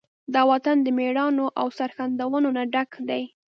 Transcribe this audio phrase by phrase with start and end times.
[0.33, 3.23] دا وطن د مېړانو، او سرښندنو نه ډک دی.